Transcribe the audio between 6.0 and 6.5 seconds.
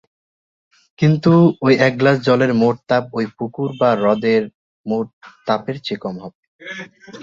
কম হবে।